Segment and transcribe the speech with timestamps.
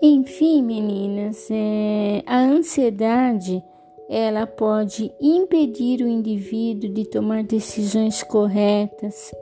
[0.00, 3.62] Enfim, meninas, é, a ansiedade
[4.08, 9.34] ela pode impedir o indivíduo de tomar decisões corretas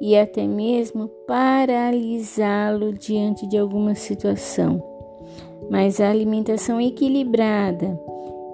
[0.00, 4.82] e até mesmo paralisá-lo diante de alguma situação.
[5.70, 7.98] Mas a alimentação equilibrada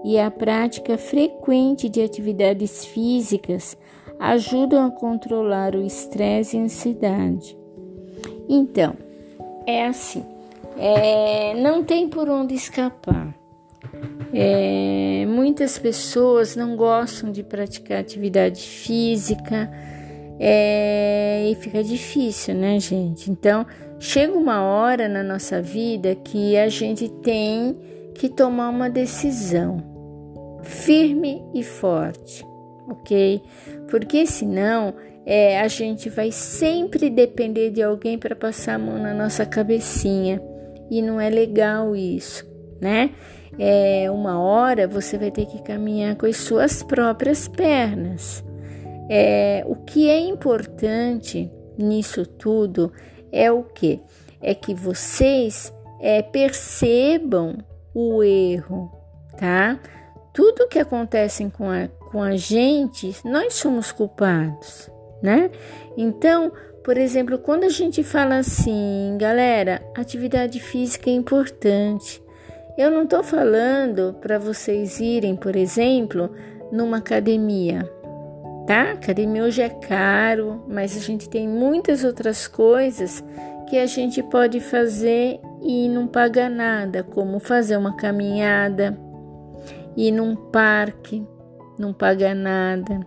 [0.04, 3.76] e a prática frequente de atividades físicas
[4.20, 7.58] ajudam a controlar o estresse e a ansiedade.
[8.48, 8.94] Então,
[9.66, 10.24] é assim,
[10.76, 13.34] é, não tem por onde escapar.
[14.32, 19.70] É, muitas pessoas não gostam de praticar atividade física
[20.38, 23.30] é, e fica difícil, né, gente?
[23.30, 23.66] Então,
[23.98, 27.78] chega uma hora na nossa vida que a gente tem
[28.14, 29.82] que tomar uma decisão
[30.62, 32.44] firme e forte,
[32.88, 33.40] ok?
[33.88, 34.94] Porque senão
[35.24, 40.42] é, a gente vai sempre depender de alguém para passar a mão na nossa cabecinha
[40.90, 42.46] e não é legal isso,
[42.80, 43.10] né?
[43.58, 48.44] É, uma hora você vai ter que caminhar com as suas próprias pernas.
[49.08, 52.92] É, o que é importante nisso tudo
[53.32, 54.00] é o que?
[54.42, 57.58] É que vocês é, percebam
[57.94, 58.90] o erro,
[59.38, 59.80] tá?
[60.34, 64.90] Tudo que acontece com a, com a gente, nós somos culpados,
[65.22, 65.50] né?
[65.96, 66.52] Então,
[66.86, 72.22] por exemplo, quando a gente fala assim, galera, atividade física é importante.
[72.78, 76.30] Eu não estou falando para vocês irem, por exemplo,
[76.70, 77.82] numa academia,
[78.68, 78.92] tá?
[78.92, 83.20] Academia hoje é caro, mas a gente tem muitas outras coisas
[83.68, 88.96] que a gente pode fazer e não paga nada, como fazer uma caminhada,
[89.96, 91.26] ir num parque,
[91.80, 93.00] não paga nada,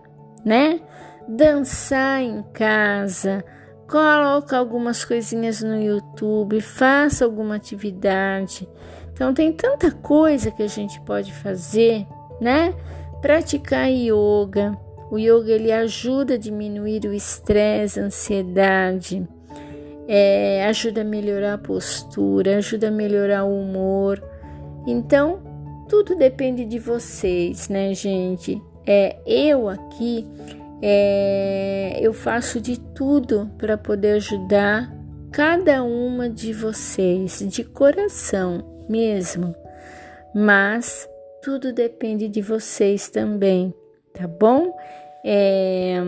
[0.44, 0.82] né?
[1.26, 3.42] Dançar em casa,
[3.90, 8.68] coloca algumas coisinhas no YouTube, faça alguma atividade.
[9.12, 12.06] Então tem tanta coisa que a gente pode fazer,
[12.40, 12.72] né?
[13.20, 14.78] Praticar yoga.
[15.10, 19.26] O yoga ele ajuda a diminuir o estresse, a ansiedade,
[20.06, 24.22] é, ajuda a melhorar a postura, ajuda a melhorar o humor.
[24.86, 25.42] Então
[25.88, 28.62] tudo depende de vocês, né, gente?
[28.86, 30.24] É eu aqui
[30.82, 34.90] é, eu faço de tudo para poder ajudar
[35.30, 39.54] cada uma de vocês, de coração mesmo.
[40.34, 41.08] Mas
[41.42, 43.74] tudo depende de vocês também,
[44.12, 44.74] tá bom?
[45.24, 45.98] É,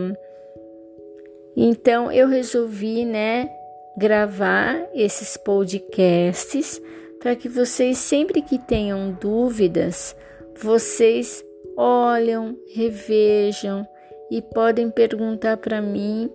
[1.55, 3.49] então eu resolvi, né,
[3.95, 6.81] gravar esses podcasts
[7.19, 10.15] para que vocês sempre que tenham dúvidas,
[10.55, 11.43] vocês
[11.77, 13.87] olham, revejam
[14.29, 16.29] e podem perguntar para mim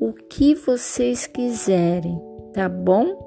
[0.00, 2.20] o que vocês quiserem,
[2.52, 3.25] tá bom?